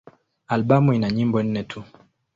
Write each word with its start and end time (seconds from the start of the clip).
Albamu 0.47 0.93
ina 0.93 1.09
nyimbo 1.11 1.37
nne 1.43 1.61
tu. 1.69 1.79